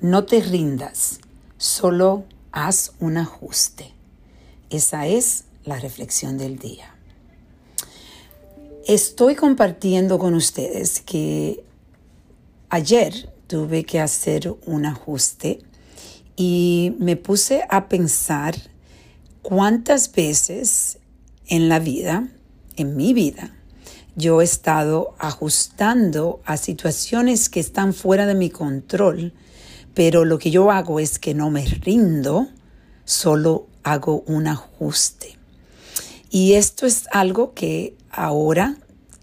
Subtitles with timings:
[0.00, 1.20] No te rindas,
[1.56, 3.94] solo haz un ajuste.
[4.68, 6.94] Esa es la reflexión del día.
[8.86, 11.64] Estoy compartiendo con ustedes que
[12.68, 15.60] ayer tuve que hacer un ajuste
[16.36, 18.54] y me puse a pensar
[19.42, 20.98] cuántas veces
[21.46, 22.28] en la vida,
[22.76, 23.56] en mi vida,
[24.16, 29.34] yo he estado ajustando a situaciones que están fuera de mi control,
[29.96, 32.48] pero lo que yo hago es que no me rindo,
[33.06, 35.38] solo hago un ajuste.
[36.28, 38.76] Y esto es algo que ahora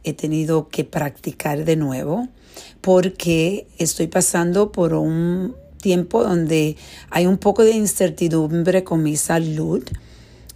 [0.04, 2.28] he tenido que practicar de nuevo
[2.82, 6.76] porque estoy pasando por un tiempo donde
[7.12, 9.84] hay un poco de incertidumbre con mi salud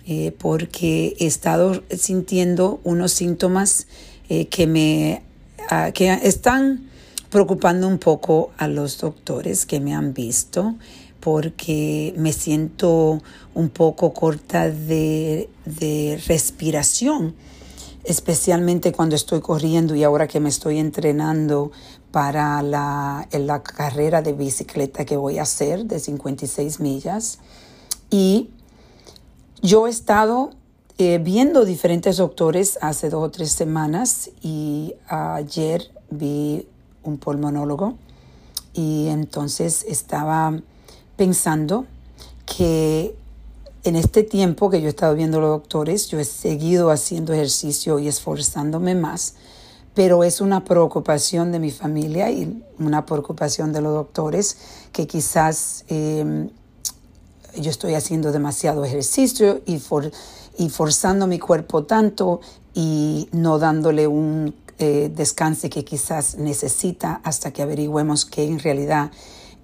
[0.08, 3.86] eh, porque he estado sintiendo unos síntomas
[4.30, 5.22] eh, que me
[5.70, 6.87] ah, que están
[7.30, 10.76] preocupando un poco a los doctores que me han visto
[11.20, 13.22] porque me siento
[13.54, 17.36] un poco corta de, de respiración,
[18.04, 21.72] especialmente cuando estoy corriendo y ahora que me estoy entrenando
[22.12, 27.40] para la, la carrera de bicicleta que voy a hacer de 56 millas.
[28.10, 28.50] Y
[29.62, 30.52] yo he estado
[30.98, 36.68] eh, viendo diferentes doctores hace dos o tres semanas y ayer vi
[37.08, 37.96] un pulmonólogo
[38.74, 40.60] y entonces estaba
[41.16, 41.86] pensando
[42.46, 43.16] que
[43.84, 48.00] en este tiempo que yo he estado viendo los doctores, yo he seguido haciendo ejercicio
[48.00, 49.36] y esforzándome más,
[49.94, 54.58] pero es una preocupación de mi familia y una preocupación de los doctores
[54.92, 56.50] que quizás eh,
[57.56, 59.82] yo estoy haciendo demasiado ejercicio y,
[60.58, 62.42] y forzando mi cuerpo tanto
[62.76, 69.12] y no dándole un eh, descanso que quizás necesita hasta que averigüemos qué en realidad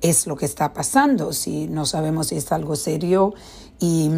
[0.02, 1.34] es lo que está pasando.
[1.34, 3.34] Si no sabemos si es algo serio
[3.80, 4.10] y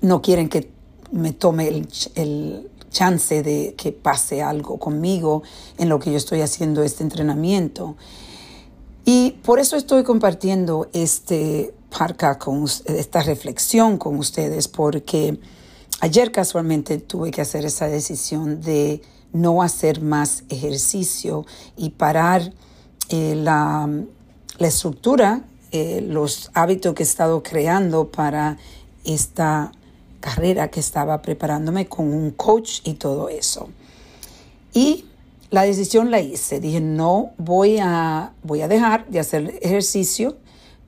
[0.00, 0.70] no quieren que
[1.12, 5.42] me tome el, el chance de que pase algo conmigo
[5.78, 7.96] en lo que yo estoy haciendo este entrenamiento.
[9.04, 15.38] Y por eso estoy compartiendo este parca con esta reflexión con ustedes, porque
[16.00, 19.02] ayer casualmente tuve que hacer esa decisión de
[19.32, 21.44] no hacer más ejercicio
[21.76, 22.52] y parar
[23.08, 23.88] eh, la,
[24.58, 25.42] la, estructura,
[25.72, 28.58] eh, los hábitos que he estado creando para
[29.04, 29.72] esta
[30.20, 33.68] carrera que estaba preparándome con un coach y todo eso.
[34.72, 35.04] Y
[35.50, 36.60] la decisión la hice.
[36.60, 40.36] Dije, no voy a, voy a dejar de hacer ejercicio,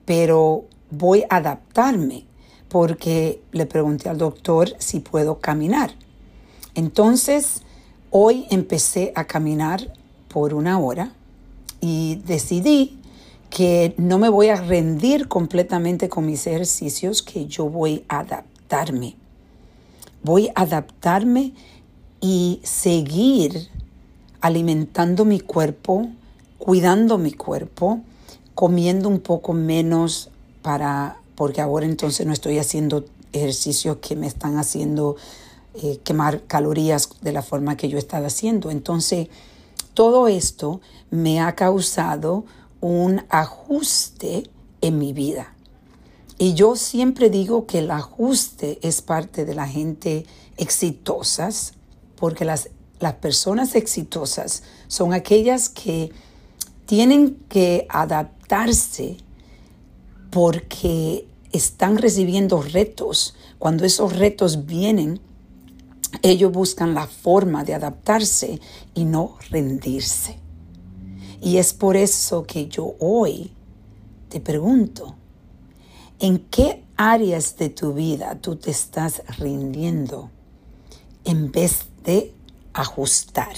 [0.04, 2.27] pero voy a adaptarme
[2.68, 5.92] porque le pregunté al doctor si puedo caminar.
[6.74, 7.62] Entonces,
[8.10, 9.92] hoy empecé a caminar
[10.28, 11.12] por una hora
[11.80, 12.98] y decidí
[13.50, 19.16] que no me voy a rendir completamente con mis ejercicios, que yo voy a adaptarme.
[20.22, 21.54] Voy a adaptarme
[22.20, 23.68] y seguir
[24.40, 26.08] alimentando mi cuerpo,
[26.58, 28.00] cuidando mi cuerpo,
[28.54, 30.30] comiendo un poco menos
[30.62, 35.14] para, porque ahora entonces no estoy haciendo ejercicios que me están haciendo
[35.74, 38.72] eh, quemar calorías de la forma que yo estaba haciendo.
[38.72, 39.28] Entonces,
[39.94, 40.80] todo esto
[41.12, 42.44] me ha causado
[42.80, 44.50] un ajuste
[44.80, 45.54] en mi vida.
[46.38, 51.74] Y yo siempre digo que el ajuste es parte de la gente exitosas,
[52.16, 52.68] porque las
[53.00, 56.10] las personas exitosas son aquellas que
[56.86, 59.18] tienen que adaptarse
[60.30, 63.34] porque están recibiendo retos.
[63.58, 65.20] Cuando esos retos vienen,
[66.22, 68.60] ellos buscan la forma de adaptarse
[68.94, 70.38] y no rendirse.
[71.40, 73.52] Y es por eso que yo hoy
[74.28, 75.14] te pregunto,
[76.18, 80.30] ¿en qué áreas de tu vida tú te estás rindiendo
[81.24, 82.34] en vez de
[82.72, 83.54] ajustar.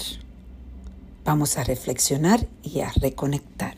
[1.25, 3.75] Vamos a reflexionar y a reconectar.